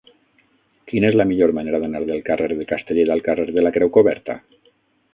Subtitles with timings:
[0.91, 3.97] Quina és la millor manera d'anar del carrer de Castellet al carrer de la Creu
[4.01, 4.43] Coberta?